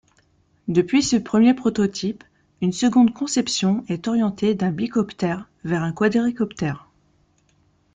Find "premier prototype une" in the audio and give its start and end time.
1.15-2.71